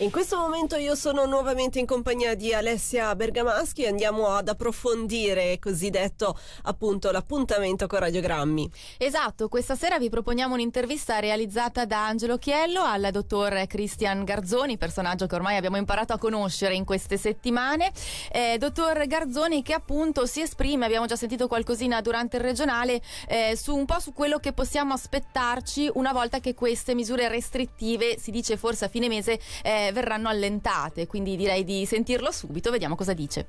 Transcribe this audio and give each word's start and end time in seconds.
In 0.00 0.10
questo 0.10 0.38
momento 0.38 0.76
io 0.76 0.94
sono 0.94 1.26
nuovamente 1.26 1.78
in 1.78 1.84
compagnia 1.84 2.34
di 2.34 2.54
Alessia 2.54 3.14
Bergamaschi 3.14 3.82
e 3.82 3.88
andiamo 3.88 4.28
ad 4.28 4.48
approfondire 4.48 5.58
cosiddetto 5.58 6.38
appunto 6.62 7.10
l'appuntamento 7.10 7.86
con 7.86 7.98
radiogrammi. 7.98 8.70
Esatto, 8.96 9.48
questa 9.48 9.74
sera 9.74 9.98
vi 9.98 10.08
proponiamo 10.08 10.54
un'intervista 10.54 11.18
realizzata 11.18 11.84
da 11.84 12.06
Angelo 12.06 12.38
Chiello 12.38 12.80
al 12.80 13.10
dottor 13.12 13.66
Cristian 13.66 14.24
Garzoni, 14.24 14.78
personaggio 14.78 15.26
che 15.26 15.34
ormai 15.34 15.56
abbiamo 15.56 15.76
imparato 15.76 16.14
a 16.14 16.18
conoscere 16.18 16.72
in 16.72 16.86
queste 16.86 17.18
settimane. 17.18 17.92
Eh, 18.32 18.56
dottor 18.56 19.06
Garzoni 19.06 19.60
che 19.62 19.74
appunto 19.74 20.24
si 20.24 20.40
esprime, 20.40 20.86
abbiamo 20.86 21.04
già 21.04 21.16
sentito 21.16 21.46
qualcosina 21.46 22.00
durante 22.00 22.38
il 22.38 22.42
regionale, 22.42 23.02
eh, 23.28 23.54
su 23.54 23.76
un 23.76 23.84
po' 23.84 24.00
su 24.00 24.14
quello 24.14 24.38
che 24.38 24.54
possiamo 24.54 24.94
aspettarci 24.94 25.90
una 25.92 26.14
volta 26.14 26.40
che 26.40 26.54
queste 26.54 26.94
misure 26.94 27.28
restrittive, 27.28 28.18
si 28.18 28.30
dice 28.30 28.56
forse 28.56 28.86
a 28.86 28.88
fine 28.88 29.06
mese, 29.06 29.38
eh, 29.62 29.88
verranno 29.92 30.28
allentate, 30.28 31.06
quindi 31.06 31.36
direi 31.36 31.64
di 31.64 31.84
sentirlo 31.86 32.30
subito, 32.30 32.70
vediamo 32.70 32.96
cosa 32.96 33.12
dice. 33.12 33.46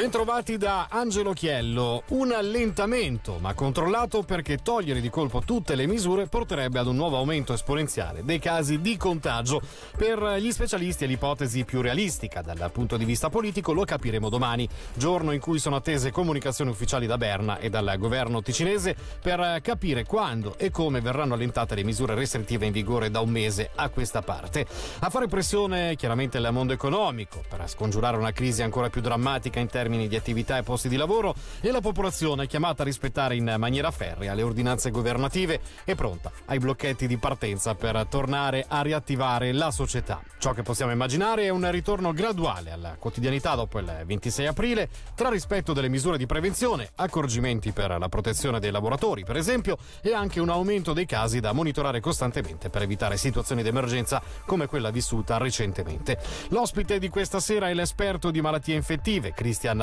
Bentrovati 0.00 0.56
da 0.56 0.86
Angelo 0.88 1.34
Chiello. 1.34 2.04
Un 2.08 2.32
allentamento, 2.32 3.36
ma 3.38 3.52
controllato 3.52 4.22
perché 4.22 4.56
togliere 4.56 5.02
di 5.02 5.10
colpo 5.10 5.40
tutte 5.40 5.74
le 5.74 5.86
misure 5.86 6.26
porterebbe 6.26 6.78
ad 6.78 6.86
un 6.86 6.96
nuovo 6.96 7.18
aumento 7.18 7.52
esponenziale 7.52 8.24
dei 8.24 8.38
casi 8.38 8.80
di 8.80 8.96
contagio. 8.96 9.60
Per 9.94 10.38
gli 10.38 10.50
specialisti 10.52 11.04
è 11.04 11.06
l'ipotesi 11.06 11.66
più 11.66 11.82
realistica. 11.82 12.40
Dal 12.40 12.72
punto 12.72 12.96
di 12.96 13.04
vista 13.04 13.28
politico 13.28 13.74
lo 13.74 13.84
capiremo 13.84 14.30
domani, 14.30 14.66
giorno 14.94 15.32
in 15.32 15.40
cui 15.40 15.58
sono 15.58 15.76
attese 15.76 16.10
comunicazioni 16.10 16.70
ufficiali 16.70 17.06
da 17.06 17.18
Berna 17.18 17.58
e 17.58 17.68
dal 17.68 17.94
governo 17.98 18.40
ticinese 18.40 18.96
per 19.20 19.60
capire 19.60 20.06
quando 20.06 20.56
e 20.56 20.70
come 20.70 21.02
verranno 21.02 21.34
allentate 21.34 21.74
le 21.74 21.84
misure 21.84 22.14
restrittive 22.14 22.64
in 22.64 22.72
vigore 22.72 23.10
da 23.10 23.20
un 23.20 23.28
mese 23.28 23.68
a 23.74 23.90
questa 23.90 24.22
parte. 24.22 24.64
A 25.00 25.10
fare 25.10 25.26
pressione 25.26 25.94
chiaramente 25.96 26.38
il 26.38 26.48
mondo 26.52 26.72
economico 26.72 27.42
per 27.46 27.68
scongiurare 27.68 28.16
una 28.16 28.32
crisi 28.32 28.62
ancora 28.62 28.88
più 28.88 29.02
drammatica 29.02 29.60
in 29.60 29.66
termini 29.66 29.88
termini 29.90 30.06
di 30.06 30.14
attività 30.14 30.56
e 30.56 30.62
posti 30.62 30.88
di 30.88 30.96
lavoro 30.96 31.34
e 31.60 31.72
la 31.72 31.80
popolazione 31.80 32.44
è 32.44 32.46
chiamata 32.46 32.82
a 32.82 32.84
rispettare 32.84 33.34
in 33.34 33.56
maniera 33.58 33.90
ferrea 33.90 34.34
le 34.34 34.42
ordinanze 34.42 34.90
governative 34.90 35.60
e 35.84 35.96
pronta 35.96 36.30
ai 36.46 36.58
blocchetti 36.58 37.08
di 37.08 37.16
partenza 37.16 37.74
per 37.74 38.06
tornare 38.08 38.64
a 38.68 38.82
riattivare 38.82 39.52
la 39.52 39.72
società. 39.72 40.22
Ciò 40.38 40.52
che 40.52 40.62
possiamo 40.62 40.92
immaginare 40.92 41.44
è 41.44 41.48
un 41.48 41.68
ritorno 41.70 42.12
graduale 42.12 42.70
alla 42.70 42.94
quotidianità 42.98 43.56
dopo 43.56 43.80
il 43.80 44.02
26 44.06 44.46
aprile, 44.46 44.88
tra 45.16 45.28
rispetto 45.28 45.72
delle 45.72 45.88
misure 45.88 46.16
di 46.16 46.26
prevenzione, 46.26 46.90
accorgimenti 46.94 47.72
per 47.72 47.98
la 47.98 48.08
protezione 48.08 48.60
dei 48.60 48.70
lavoratori, 48.70 49.24
per 49.24 49.36
esempio, 49.36 49.76
e 50.00 50.14
anche 50.14 50.40
un 50.40 50.50
aumento 50.50 50.92
dei 50.92 51.06
casi 51.06 51.40
da 51.40 51.52
monitorare 51.52 52.00
costantemente 52.00 52.70
per 52.70 52.82
evitare 52.82 53.16
situazioni 53.16 53.62
d'emergenza 53.62 54.22
come 54.46 54.66
quella 54.66 54.90
vissuta 54.90 55.36
recentemente. 55.36 56.18
L'ospite 56.50 56.98
di 56.98 57.08
questa 57.08 57.40
sera 57.40 57.68
è 57.68 57.74
l'esperto 57.74 58.30
di 58.30 58.40
malattie 58.40 58.76
infettive, 58.76 59.32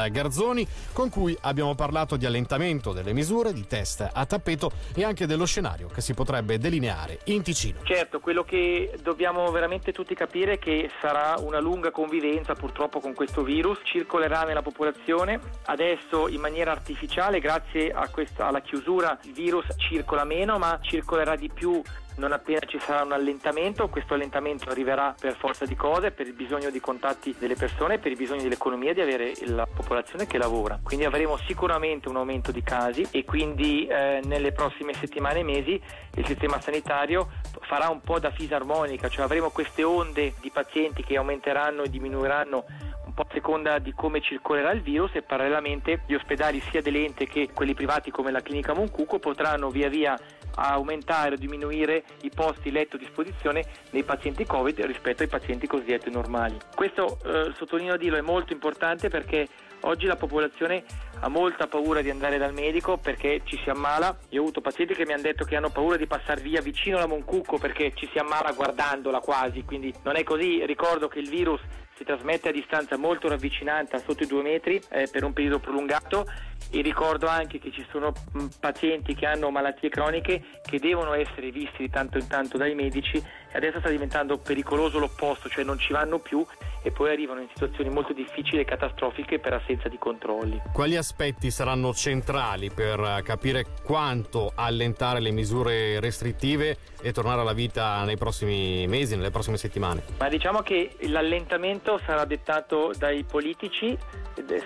Garzoni, 0.10 0.68
con 0.94 1.10
cui 1.10 1.38
abbiamo 1.42 1.76
parlato 1.76 2.18
di 2.18 2.26
allentamento 2.26 2.94
delle 2.94 3.14
misure, 3.14 3.54
di 3.54 3.66
test 3.66 4.08
a 4.12 4.26
tappeto 4.26 4.72
e 4.94 5.04
anche 5.04 5.26
dello 5.26 5.46
scenario 5.46 5.88
che 5.88 6.02
si 6.02 6.14
potrebbe 6.14 6.58
delineare 6.58 7.20
in 7.26 7.42
Ticino. 7.42 7.80
Certo, 7.84 8.20
quello 8.20 8.44
che 8.44 8.98
dobbiamo 9.02 9.50
veramente 9.52 9.92
tutti 9.92 10.14
capire 10.14 10.54
è 10.54 10.60
che 10.60 10.90
sarà 11.02 11.36
una 11.40 11.60
lunga 11.60 11.92
convivenza 11.92 12.54
purtroppo 12.54 13.00
con 13.00 13.14
questo 13.14 13.44
virus, 13.44 13.80
circolerà 13.84 14.44
nella 14.44 14.62
popolazione, 14.62 15.40
adesso 15.66 16.28
in 16.28 16.40
maniera 16.40 16.72
artificiale 16.72 17.40
grazie 17.40 17.94
questa, 18.12 18.48
alla 18.48 18.62
chiusura 18.62 19.18
il 19.24 19.34
virus 19.34 19.66
circola 19.78 20.24
meno 20.24 20.58
ma 20.58 20.80
circolerà 20.82 21.36
di 21.36 21.50
più 21.50 21.82
non 22.18 22.32
appena 22.32 22.60
ci 22.66 22.80
sarà 22.80 23.04
un 23.04 23.12
allentamento, 23.12 23.88
questo 23.90 24.14
allentamento 24.14 24.70
arriverà 24.70 25.16
per 25.20 25.36
forza 25.36 25.66
di 25.66 25.76
cose, 25.76 26.12
per 26.12 26.28
il 26.28 26.34
bisogno 26.34 26.70
di 26.70 26.80
contatti 26.80 27.36
delle 27.38 27.56
persone, 27.56 28.00
per 28.00 28.12
il 28.12 28.18
bisogno 28.18 28.42
dell'economia 28.42 28.94
di 28.94 29.02
avere 29.02 29.34
la 29.46 29.68
popolazione 29.68 30.26
che 30.26 30.38
lavora. 30.38 30.80
Quindi 30.82 31.06
avremo 31.06 31.38
sicuramente 31.38 32.10
un 32.10 32.18
aumento 32.18 32.52
di 32.52 32.64
casi 32.64 33.08
e 33.12 33.24
quindi 33.24 33.88
eh, 33.88 34.22
nelle 34.24 34.52
prossime 34.52 34.94
settimane 34.94 35.40
e 35.40 35.44
mesi 35.44 35.82
il 36.16 36.26
sistema 36.26 36.60
sanitario 36.60 37.30
farà 37.62 37.90
un 37.90 38.02
po' 38.02 38.20
da 38.20 38.32
fisarmonica, 38.32 39.10
cioè 39.10 39.26
avremo 39.26 39.50
queste 39.50 39.84
onde 39.84 40.34
di 40.40 40.50
pazienti 40.50 41.04
che 41.04 41.18
aumenteranno 41.18 41.84
e 41.84 41.90
diminuiranno 41.90 42.66
un 43.06 43.14
po' 43.14 43.22
a 43.22 43.28
seconda 43.32 43.80
di 43.80 43.94
come 43.94 44.22
circolerà 44.22 44.72
il 44.72 44.82
virus 44.82 45.12
e 45.16 45.22
parallelamente 45.22 46.02
gli 46.06 46.14
ospedali 46.14 46.62
sia 46.70 46.82
dell'ente 46.82 47.26
che 47.26 47.50
quelli 47.54 47.74
privati 47.74 48.12
come 48.12 48.32
la 48.32 48.42
clinica 48.42 48.74
Moncuco 48.74 49.20
potranno 49.20 49.70
via 49.70 49.90
via 49.90 50.18
aumentare 50.58 51.36
o 51.36 51.38
diminuire 51.38 52.04
i 52.22 52.32
posti 52.34 52.72
letto 52.72 52.96
a 52.96 53.00
disposizione 53.00 53.66
nei 53.92 54.04
pazienti 54.04 54.46
Covid 54.46 54.80
rispetto 54.82 55.24
ai 55.24 55.30
pazienti 55.30 55.68
cosiddetti 55.68 56.10
normali. 56.10 56.58
Questo, 56.76 57.20
eh, 57.26 57.54
sottolineo 57.56 57.94
a 57.94 57.98
dirlo, 57.98 58.18
è 58.18 58.22
molto 58.22 58.54
importante 58.54 59.10
perché 59.10 59.48
Oggi 59.82 60.06
la 60.06 60.16
popolazione 60.16 60.84
ha 61.20 61.28
molta 61.30 61.68
paura 61.68 62.02
di 62.02 62.10
andare 62.10 62.38
dal 62.38 62.54
medico 62.54 62.98
perché 62.98 63.42
ci 63.44 63.60
si 63.64 63.70
ammala. 63.70 64.18
Io 64.30 64.40
ho 64.40 64.44
avuto 64.44 64.62
pazienti 64.62 64.94
che 64.94 65.06
mi 65.06 65.14
hanno 65.14 65.22
detto 65.22 65.46
che 65.46 65.56
hanno 65.56 65.70
paura 65.70 65.98
di 65.98 66.08
passare 66.08 66.42
via 66.42 66.62
vicino 66.62 66.98
alla 66.98 67.08
Moncucco 67.08 67.58
perché 67.58 67.94
ci 67.96 68.10
si 68.12 68.18
ammala 68.18 68.52
guardandola 68.52 69.20
quasi, 69.20 69.64
quindi 69.64 69.94
non 70.04 70.16
è 70.16 70.24
così. 70.24 70.66
Ricordo 70.66 71.08
che 71.08 71.20
il 71.20 71.30
virus 71.30 71.62
si 71.96 72.04
trasmette 72.04 72.50
a 72.50 72.52
distanza 72.52 72.98
molto 72.98 73.28
ravvicinata, 73.28 73.98
sotto 74.00 74.24
i 74.24 74.28
due 74.28 74.44
metri, 74.44 74.80
eh, 74.90 75.08
per 75.12 75.24
un 75.24 75.34
periodo 75.34 75.60
prolungato 75.60 76.26
e 76.72 76.82
ricordo 76.82 77.28
anche 77.28 77.60
che 77.60 77.72
ci 77.72 77.86
sono 77.92 78.12
mh, 78.34 78.46
pazienti 78.60 79.16
che 79.16 79.26
hanno 79.26 79.50
malattie 79.50 79.90
croniche 79.90 80.44
che 80.62 80.80
devono 80.80 81.14
essere 81.14 81.50
visti 81.50 81.84
di 81.84 81.90
tanto 81.90 82.18
in 82.18 82.28
tanto 82.28 82.58
dai 82.58 82.76
medici 82.76 83.18
e 83.18 83.58
adesso 83.58 83.80
sta 83.80 83.90
diventando 83.90 84.38
pericoloso 84.38 85.00
l'opposto, 85.00 85.50
cioè 85.50 85.64
non 85.64 85.80
ci 85.80 85.94
vanno 85.94 86.20
più 86.20 86.46
e 86.84 86.92
poi 86.92 87.12
arrivano 87.12 87.42
in 87.42 87.48
situazioni 87.50 87.90
molto 87.90 88.14
difficili 88.14 88.62
e 88.62 88.66
catastrofiche 88.66 89.40
per 89.40 89.54
assenza 89.54 89.67
di 89.90 89.98
controlli. 89.98 90.62
Quali 90.72 90.96
aspetti 90.96 91.52
saranno 91.52 91.94
centrali 91.94 92.70
per 92.70 93.22
capire 93.24 93.66
quanto 93.84 94.52
allentare 94.56 95.20
le 95.20 95.32
misure 95.32 96.00
restrittive 96.00 96.78
e 97.02 97.12
tornare 97.12 97.42
alla 97.42 97.54
vita 97.54 98.04
nei 98.04 98.18
prossimi 98.18 98.88
mesi, 98.88 99.16
nelle 99.16 99.32
prossime 99.32 99.58
settimane? 99.58 100.04
Ma 100.20 100.30
diciamo 100.30 100.62
che 100.62 100.96
l'allentamento 101.02 102.00
sarà 102.06 102.26
dettato 102.26 102.94
dai 102.98 103.24
politici 103.24 103.98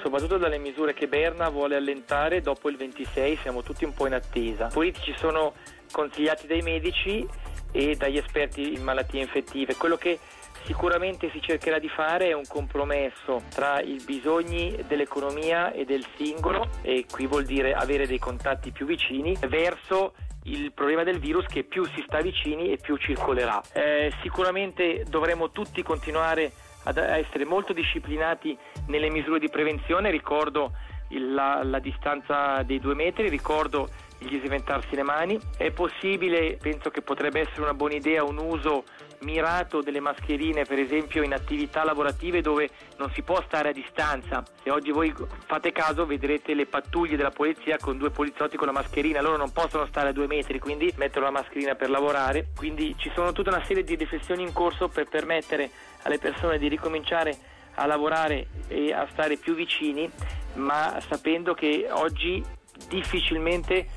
soprattutto 0.01 0.38
dalle 0.38 0.57
misure 0.57 0.94
che 0.94 1.07
Berna 1.07 1.50
vuole 1.50 1.75
allentare 1.75 2.41
dopo 2.41 2.69
il 2.69 2.78
26, 2.78 3.38
siamo 3.38 3.63
tutti 3.63 3.85
un 3.85 3.94
po' 3.94 4.07
in 4.07 4.13
attesa. 4.13 4.68
I 4.68 4.73
politici 4.73 5.13
sono 5.18 5.53
consigliati 5.91 6.47
dai 6.47 6.62
medici 6.62 7.28
e 7.72 7.96
dagli 7.96 8.18
esperti 8.18 8.74
in 8.74 8.84
malattie 8.84 9.22
infettive. 9.22 9.76
Quello 9.76 9.98
che 9.98 10.20
Sicuramente 10.66 11.30
si 11.32 11.42
cercherà 11.42 11.80
di 11.80 11.90
fare 11.90 12.28
è 12.28 12.34
un 12.34 12.46
compromesso 12.48 13.42
tra 13.50 13.82
i 13.82 14.00
bisogni 14.06 14.78
dell'economia 14.88 15.72
e 15.74 15.86
del 15.86 16.06
singolo, 16.18 16.70
e 16.84 17.06
qui 17.10 17.26
vuol 17.26 17.46
dire 17.46 17.74
avere 17.74 18.06
dei 18.06 18.20
contatti 18.20 18.72
più 18.72 18.86
vicini, 18.86 19.36
verso 19.48 20.14
il 20.44 20.72
problema 20.72 21.04
del 21.04 21.20
virus 21.20 21.46
che 21.46 21.64
più 21.64 21.84
si 21.86 22.04
sta 22.06 22.22
vicini 22.22 22.72
e 22.72 22.78
più 22.78 22.96
circolerà. 22.98 23.62
Eh, 23.74 24.14
sicuramente 24.22 25.04
dovremo 25.10 25.50
tutti 25.50 25.81
continuare 25.81 26.52
ad 26.84 26.98
essere 26.98 27.46
molto 27.46 27.74
disciplinati 27.74 28.58
nelle 28.88 29.10
misure 29.10 29.40
di 29.40 29.50
prevenzione, 29.50 30.12
ricordo 30.12 30.74
la, 31.10 31.64
la 31.64 31.80
distanza 31.80 32.62
dei 32.64 32.80
due 32.80 32.96
metri, 32.96 33.30
ricordo 33.30 33.90
disinfettarsi 34.26 34.96
le 34.96 35.04
mani. 35.04 35.40
È 35.58 35.72
possibile, 35.72 36.58
penso 36.62 36.90
che 36.90 37.02
potrebbe 37.02 37.42
essere 37.42 37.62
una 37.62 37.74
buona 37.74 37.96
idea, 37.96 38.24
un 38.24 38.38
uso 38.38 38.84
mirato 39.22 39.82
delle 39.82 40.00
mascherine, 40.00 40.66
per 40.66 40.80
esempio 40.80 41.22
in 41.24 41.34
attività 41.34 41.84
lavorative 41.84 42.42
dove 42.42 42.70
non 42.98 43.12
si 43.14 43.22
può 43.22 43.42
stare 43.46 43.70
a 43.70 43.72
distanza. 43.72 44.44
Se 44.64 44.72
oggi 44.72 44.92
voi 44.92 45.14
fate 45.46 45.72
caso 45.72 46.06
vedrete 46.06 46.54
le 46.54 46.66
pattuglie 46.66 47.18
della 47.18 47.31
polizia 47.31 47.78
con 47.78 47.98
due 47.98 48.10
poliziotti 48.10 48.58
con 48.58 48.68
la 48.68 48.74
mascherina, 48.74 49.22
loro 49.22 49.38
non 49.38 49.52
possono 49.52 49.86
stare 49.86 50.10
a 50.10 50.12
due 50.14 50.28
metri, 50.28 50.60
quindi 50.60 50.92
mettono 50.98 51.26
la 51.26 51.31
mascherina 51.31 51.76
per 51.76 51.90
lavorare. 51.90 52.48
Quindi 52.56 52.96
ci 52.98 53.12
sono 53.14 53.31
tutta 53.31 53.50
una 53.50 53.64
serie 53.66 53.84
di 53.84 53.95
riflessioni 53.95 54.42
in 54.44 54.54
corso 54.54 54.88
per 54.88 55.07
permettere 55.07 55.69
alle 56.04 56.18
persone 56.18 56.57
di 56.57 56.68
ricominciare 56.68 57.38
a 57.75 57.86
lavorare 57.86 58.48
e 58.68 58.92
a 58.92 59.07
stare 59.12 59.38
più 59.38 59.54
vicini, 59.54 60.10
ma 60.56 61.00
sapendo 61.07 61.54
che 61.54 61.88
oggi 61.90 62.44
difficilmente 62.90 63.88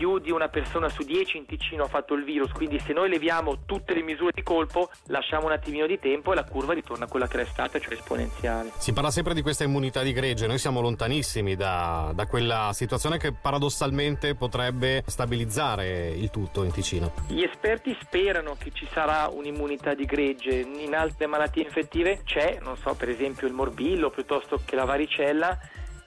più 0.00 0.18
di 0.18 0.30
una 0.30 0.48
persona 0.48 0.88
su 0.88 1.02
dieci 1.02 1.36
in 1.36 1.44
Ticino 1.44 1.84
ha 1.84 1.86
fatto 1.86 2.14
il 2.14 2.24
virus, 2.24 2.52
quindi 2.52 2.80
se 2.80 2.94
noi 2.94 3.10
leviamo 3.10 3.66
tutte 3.66 3.92
le 3.92 4.00
misure 4.00 4.32
di 4.34 4.42
colpo, 4.42 4.88
lasciamo 5.08 5.44
un 5.44 5.52
attimino 5.52 5.86
di 5.86 5.98
tempo 5.98 6.32
e 6.32 6.36
la 6.36 6.44
curva 6.44 6.72
ritorna 6.72 7.04
a 7.04 7.06
quella 7.06 7.28
che 7.28 7.38
era 7.38 7.44
stata, 7.44 7.78
cioè 7.78 7.92
esponenziale. 7.92 8.70
Si 8.78 8.94
parla 8.94 9.10
sempre 9.10 9.34
di 9.34 9.42
questa 9.42 9.64
immunità 9.64 10.00
di 10.00 10.14
gregge, 10.14 10.46
noi 10.46 10.56
siamo 10.56 10.80
lontanissimi 10.80 11.54
da, 11.54 12.12
da 12.14 12.24
quella 12.24 12.70
situazione 12.72 13.18
che 13.18 13.34
paradossalmente 13.34 14.34
potrebbe 14.34 15.02
stabilizzare 15.06 16.08
il 16.08 16.30
tutto 16.30 16.64
in 16.64 16.72
Ticino. 16.72 17.12
Gli 17.26 17.42
esperti 17.42 17.94
sperano 18.00 18.56
che 18.58 18.70
ci 18.72 18.88
sarà 18.90 19.28
un'immunità 19.30 19.92
di 19.92 20.06
gregge, 20.06 20.60
in 20.60 20.94
altre 20.94 21.26
malattie 21.26 21.64
infettive 21.64 22.22
c'è, 22.24 22.58
non 22.62 22.78
so, 22.78 22.94
per 22.94 23.10
esempio 23.10 23.46
il 23.46 23.52
morbillo 23.52 24.08
piuttosto 24.08 24.62
che 24.64 24.76
la 24.76 24.86
varicella 24.86 25.58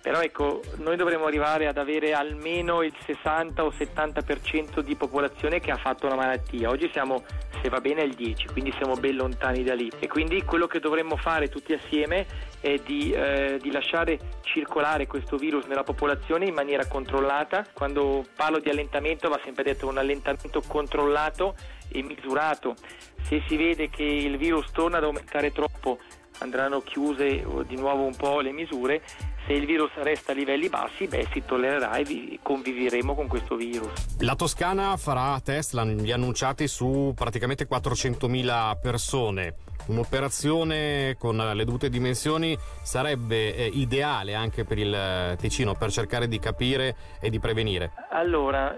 però 0.04 0.20
ecco, 0.20 0.60
noi 0.80 0.98
dovremmo 0.98 1.28
arrivare 1.28 1.66
ad 1.66 1.78
avere 1.78 2.12
almeno 2.12 2.82
il 2.82 2.94
60 3.06 3.64
o 3.64 3.70
70% 3.70 4.82
di 4.82 4.96
popolazione 4.96 5.62
che 5.62 5.72
ha 5.72 5.78
fatto 5.78 6.10
la 6.10 6.16
malattia. 6.16 6.68
Oggi 6.68 6.90
siamo 6.92 7.24
se 7.62 7.70
va 7.70 7.80
bene 7.80 8.02
il 8.02 8.14
10, 8.14 8.48
quindi 8.48 8.74
siamo 8.76 8.96
ben 8.96 9.16
lontani 9.16 9.64
da 9.64 9.74
lì. 9.74 9.90
E 10.00 10.10
quindi 10.10 10.44
quello 10.44 10.68
che 10.68 10.82
dovremmo 10.82 11.16
fare 11.16 11.48
tutti 11.48 11.72
assieme 11.72 12.26
è 12.60 12.82
di, 12.86 13.14
eh, 13.14 13.58
di 13.62 13.72
lasciare 13.72 14.20
circolare 14.42 15.08
questo 15.08 15.38
virus 15.38 15.68
nella 15.68 15.84
popolazione 15.84 16.48
in 16.48 16.54
maniera 16.54 16.86
controllata. 16.86 17.66
Quando 17.72 18.26
parlo 18.36 18.60
di 18.60 18.70
allentamento 18.70 19.30
va 19.30 19.40
sempre 19.42 19.64
detto 19.64 19.88
un 19.88 19.98
allentamento 19.98 20.62
controllato 20.68 21.56
e 21.88 22.04
misurato. 22.04 22.76
Se 23.22 23.42
si 23.48 23.56
vede 23.56 23.90
che 23.90 24.04
il 24.04 24.36
virus 24.36 24.70
torna 24.74 24.98
ad 24.98 25.06
aumentare 25.06 25.54
troppo 25.54 25.98
andranno 26.40 26.82
chiuse 26.82 27.46
di 27.68 27.76
nuovo 27.78 28.04
un 28.04 28.16
po' 28.16 28.42
le 28.42 28.52
misure, 28.52 29.02
se 29.46 29.54
il 29.54 29.66
virus 29.66 29.92
resta 29.96 30.32
a 30.32 30.36
livelli 30.36 30.70
bassi, 30.70 31.08
beh, 31.08 31.28
si 31.32 31.44
tollererà 31.46 31.96
e 31.98 32.40
conviveremo 32.42 33.14
con 33.14 33.28
questo 33.28 33.56
virus. 33.56 34.18
La 34.20 34.36
Toscana 34.36 34.96
farà 34.98 35.40
test, 35.44 35.74
l'hanno 35.74 36.12
annunciati, 36.14 36.68
su 36.68 37.14
praticamente 37.16 37.68
400.000 37.68 38.80
persone. 38.82 39.56
Un'operazione 39.88 41.16
con 41.20 41.36
le 41.36 41.66
dovute 41.66 41.90
dimensioni 41.90 42.58
sarebbe 42.84 43.54
eh, 43.56 43.66
ideale 43.66 44.34
anche 44.34 44.64
per 44.64 44.78
il 44.78 44.94
eh, 44.94 45.36
Ticino 45.38 45.74
per 45.74 45.92
cercare 45.92 46.30
di 46.30 46.40
capire 46.40 46.96
e 47.20 47.30
di 47.30 47.40
prevenire. 47.40 47.92
Allora, 48.12 48.74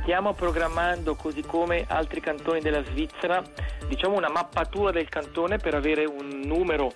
stiamo 0.00 0.32
programmando 0.32 1.16
così 1.16 1.42
come 1.42 1.84
altri 1.86 2.20
cantoni 2.20 2.60
della 2.60 2.82
Svizzera, 2.82 3.42
diciamo 3.86 4.16
una 4.16 4.30
mappatura 4.30 4.90
del 4.90 5.08
cantone 5.10 5.58
per 5.58 5.74
avere 5.74 6.06
un 6.06 6.40
numero 6.44 6.92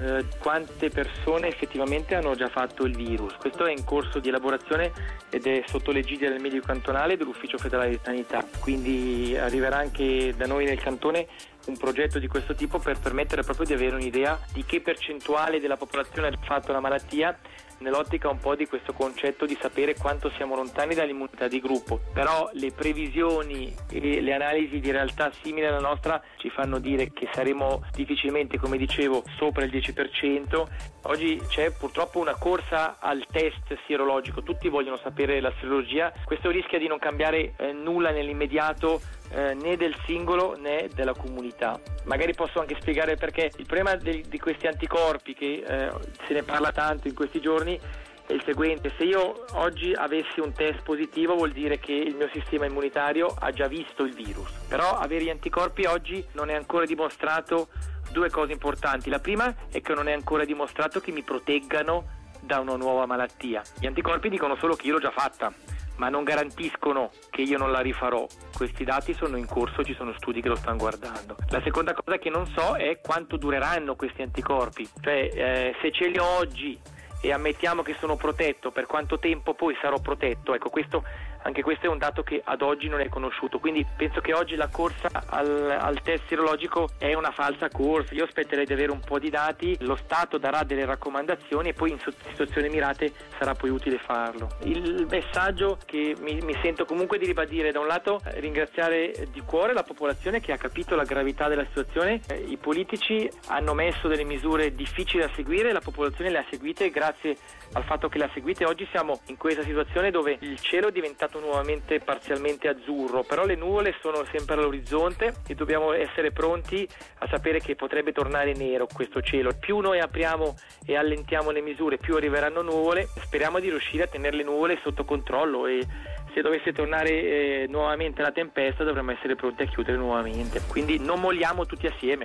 eh, 0.00 0.24
quante 0.38 0.88
persone 0.88 1.48
effettivamente 1.48 2.14
hanno 2.14 2.34
già 2.34 2.48
fatto 2.48 2.84
il 2.84 2.96
virus. 2.96 3.34
Questo 3.34 3.66
è 3.66 3.70
in 3.70 3.84
corso 3.84 4.18
di 4.18 4.28
elaborazione 4.28 4.92
ed 5.28 5.46
è 5.46 5.62
sotto 5.66 5.92
l'egidia 5.92 6.30
del 6.30 6.40
medico 6.40 6.66
cantonale 6.66 7.12
e 7.12 7.16
dell'ufficio 7.16 7.58
federale 7.58 7.90
di 7.90 8.00
sanità, 8.02 8.44
quindi 8.60 9.36
arriverà 9.38 9.76
anche 9.76 10.34
da 10.36 10.46
noi 10.46 10.64
nel 10.64 10.80
cantone 10.80 11.26
un 11.66 11.76
progetto 11.76 12.18
di 12.18 12.26
questo 12.26 12.54
tipo 12.54 12.78
per 12.78 12.98
permettere 12.98 13.42
proprio 13.42 13.66
di 13.66 13.74
avere 13.74 13.94
un'idea 13.96 14.40
di 14.52 14.64
che 14.64 14.80
percentuale 14.80 15.60
della 15.60 15.76
popolazione 15.76 16.28
ha 16.28 16.32
fatto 16.40 16.72
la 16.72 16.80
malattia 16.80 17.38
nell'ottica 17.80 18.28
un 18.28 18.38
po' 18.38 18.54
di 18.54 18.66
questo 18.66 18.92
concetto 18.92 19.46
di 19.46 19.56
sapere 19.60 19.94
quanto 19.94 20.30
siamo 20.36 20.54
lontani 20.54 20.94
dall'immunità 20.94 21.48
di 21.48 21.60
gruppo. 21.60 22.00
Però 22.12 22.48
le 22.52 22.72
previsioni 22.72 23.74
e 23.90 24.20
le 24.20 24.32
analisi 24.32 24.80
di 24.80 24.90
realtà 24.90 25.30
simili 25.42 25.66
alla 25.66 25.80
nostra 25.80 26.22
ci 26.36 26.50
fanno 26.50 26.78
dire 26.78 27.12
che 27.12 27.28
saremo 27.32 27.82
difficilmente, 27.92 28.58
come 28.58 28.76
dicevo, 28.76 29.22
sopra 29.36 29.64
il 29.64 29.70
10%. 29.70 30.66
Oggi 31.04 31.40
c'è 31.48 31.70
purtroppo 31.72 32.18
una 32.18 32.36
corsa 32.36 32.96
al 32.98 33.24
test 33.30 33.76
sierologico, 33.86 34.42
tutti 34.42 34.68
vogliono 34.68 34.96
sapere 34.96 35.40
la 35.40 35.52
serologia, 35.58 36.12
questo 36.24 36.50
rischia 36.50 36.78
di 36.78 36.86
non 36.86 36.98
cambiare 36.98 37.54
eh, 37.56 37.72
nulla 37.72 38.10
nell'immediato 38.10 39.00
eh, 39.32 39.54
né 39.54 39.76
del 39.76 39.94
singolo 40.06 40.56
né 40.58 40.88
della 40.94 41.14
comunità. 41.14 41.80
Magari 42.04 42.34
posso 42.34 42.60
anche 42.60 42.76
spiegare 42.80 43.16
perché 43.16 43.50
il 43.56 43.66
problema 43.66 43.94
di, 43.94 44.24
di 44.28 44.38
questi 44.38 44.66
anticorpi, 44.66 45.34
che 45.34 45.62
eh, 45.66 45.90
se 46.26 46.34
ne 46.34 46.42
parla 46.42 46.72
tanto 46.72 47.08
in 47.08 47.14
questi 47.14 47.40
giorni, 47.40 47.69
è 47.74 48.32
il 48.32 48.42
seguente, 48.44 48.92
se 48.96 49.04
io 49.04 49.44
oggi 49.54 49.92
avessi 49.92 50.40
un 50.40 50.52
test 50.52 50.82
positivo 50.82 51.34
vuol 51.34 51.50
dire 51.50 51.78
che 51.78 51.92
il 51.92 52.14
mio 52.14 52.28
sistema 52.32 52.64
immunitario 52.64 53.34
ha 53.38 53.50
già 53.50 53.66
visto 53.66 54.04
il 54.04 54.14
virus, 54.14 54.50
però 54.68 54.96
avere 54.96 55.24
gli 55.24 55.30
anticorpi 55.30 55.84
oggi 55.84 56.24
non 56.32 56.48
è 56.48 56.54
ancora 56.54 56.84
dimostrato 56.84 57.68
due 58.12 58.30
cose 58.30 58.52
importanti. 58.52 59.10
La 59.10 59.18
prima 59.18 59.54
è 59.70 59.80
che 59.80 59.94
non 59.94 60.08
è 60.08 60.12
ancora 60.12 60.44
dimostrato 60.44 61.00
che 61.00 61.10
mi 61.12 61.22
proteggano 61.22 62.18
da 62.40 62.60
una 62.60 62.76
nuova 62.76 63.04
malattia. 63.04 63.62
Gli 63.78 63.86
anticorpi 63.86 64.28
dicono 64.28 64.56
solo 64.56 64.76
che 64.76 64.86
io 64.86 64.94
l'ho 64.94 65.00
già 65.00 65.10
fatta 65.10 65.52
ma 66.00 66.08
non 66.08 66.24
garantiscono 66.24 67.10
che 67.28 67.42
io 67.42 67.58
non 67.58 67.70
la 67.70 67.80
rifarò. 67.80 68.26
Questi 68.56 68.84
dati 68.84 69.12
sono 69.12 69.36
in 69.36 69.44
corso, 69.44 69.84
ci 69.84 69.94
sono 69.94 70.14
studi 70.16 70.40
che 70.40 70.48
lo 70.48 70.56
stanno 70.56 70.78
guardando. 70.78 71.36
La 71.50 71.60
seconda 71.62 71.92
cosa 71.92 72.16
che 72.16 72.30
non 72.30 72.46
so 72.46 72.74
è 72.74 73.00
quanto 73.02 73.36
dureranno 73.36 73.96
questi 73.96 74.22
anticorpi, 74.22 74.88
cioè 75.02 75.28
eh, 75.30 75.74
se 75.82 75.92
ce 75.92 76.08
li 76.08 76.18
ho 76.18 76.24
oggi 76.24 76.80
e 77.20 77.32
ammettiamo 77.32 77.82
che 77.82 77.94
sono 77.98 78.16
protetto, 78.16 78.70
per 78.70 78.86
quanto 78.86 79.18
tempo 79.18 79.54
poi 79.54 79.76
sarò 79.80 79.98
protetto? 79.98 80.54
Ecco, 80.54 80.70
questo 80.70 81.02
anche 81.42 81.62
questo 81.62 81.86
è 81.86 81.88
un 81.88 81.98
dato 81.98 82.22
che 82.22 82.40
ad 82.44 82.62
oggi 82.62 82.88
non 82.88 83.00
è 83.00 83.08
conosciuto, 83.08 83.58
quindi 83.58 83.86
penso 83.96 84.20
che 84.20 84.34
oggi 84.34 84.56
la 84.56 84.68
corsa 84.68 85.08
al, 85.26 85.70
al 85.70 86.00
test 86.02 86.26
sierologico 86.26 86.90
è 86.98 87.14
una 87.14 87.30
falsa 87.30 87.68
corsa. 87.68 88.14
Io 88.14 88.24
aspetterei 88.24 88.66
di 88.66 88.72
avere 88.72 88.92
un 88.92 89.00
po' 89.00 89.18
di 89.18 89.30
dati, 89.30 89.76
lo 89.80 89.96
Stato 89.96 90.38
darà 90.38 90.62
delle 90.62 90.84
raccomandazioni 90.84 91.70
e 91.70 91.72
poi 91.72 91.90
in 91.90 91.98
situazioni 91.98 92.68
mirate 92.68 93.12
sarà 93.38 93.54
poi 93.54 93.70
utile 93.70 93.98
farlo. 93.98 94.48
Il 94.64 95.06
messaggio 95.08 95.78
che 95.84 96.14
mi, 96.20 96.40
mi 96.42 96.56
sento 96.62 96.84
comunque 96.84 97.18
di 97.18 97.26
ribadire 97.26 97.72
da 97.72 97.80
un 97.80 97.86
lato 97.86 98.20
ringraziare 98.34 99.28
di 99.30 99.40
cuore 99.40 99.72
la 99.72 99.82
popolazione 99.82 100.40
che 100.40 100.52
ha 100.52 100.56
capito 100.56 100.94
la 100.94 101.04
gravità 101.04 101.48
della 101.48 101.64
situazione, 101.66 102.20
eh, 102.28 102.36
i 102.36 102.56
politici 102.56 103.28
hanno 103.48 103.74
messo 103.74 104.08
delle 104.08 104.24
misure 104.24 104.74
difficili 104.74 105.22
da 105.22 105.30
seguire, 105.34 105.72
la 105.72 105.80
popolazione 105.80 106.30
le 106.30 106.38
ha 106.38 106.46
seguite 106.50 106.90
grazie 106.90 107.36
al 107.72 107.84
fatto 107.84 108.08
che 108.08 108.18
le 108.18 108.24
ha 108.24 108.30
seguite. 108.32 108.64
Oggi 108.64 108.86
siamo 108.90 109.20
in 109.26 109.36
questa 109.36 109.62
situazione 109.62 110.10
dove 110.10 110.36
il 110.40 110.58
cielo 110.60 110.88
è 110.88 110.92
diventato 110.92 111.29
diventato 111.30 111.40
nuovamente 111.40 112.00
parzialmente 112.00 112.68
azzurro, 112.68 113.22
però 113.22 113.46
le 113.46 113.54
nuvole 113.54 113.94
sono 114.00 114.24
sempre 114.30 114.56
all'orizzonte 114.56 115.34
e 115.46 115.54
dobbiamo 115.54 115.92
essere 115.92 116.32
pronti 116.32 116.86
a 117.18 117.28
sapere 117.28 117.60
che 117.60 117.76
potrebbe 117.76 118.12
tornare 118.12 118.52
nero 118.54 118.86
questo 118.92 119.22
cielo. 119.22 119.52
Più 119.58 119.78
noi 119.78 120.00
apriamo 120.00 120.56
e 120.84 120.96
allentiamo 120.96 121.50
le 121.50 121.60
misure, 121.60 121.98
più 121.98 122.16
arriveranno 122.16 122.62
nuvole. 122.62 123.08
Speriamo 123.22 123.60
di 123.60 123.70
riuscire 123.70 124.04
a 124.04 124.08
tenere 124.08 124.36
le 124.36 124.42
nuvole 124.42 124.78
sotto 124.82 125.04
controllo 125.04 125.66
e 125.66 125.86
se 126.34 126.42
dovesse 126.42 126.72
tornare 126.72 127.10
eh, 127.10 127.66
nuovamente 127.68 128.22
la 128.22 128.32
tempesta 128.32 128.84
dovremmo 128.84 129.12
essere 129.12 129.36
pronti 129.36 129.62
a 129.62 129.66
chiudere 129.66 129.96
nuovamente. 129.96 130.60
Quindi 130.66 130.98
non 130.98 131.20
molliamo 131.20 131.66
tutti 131.66 131.86
assieme. 131.86 132.24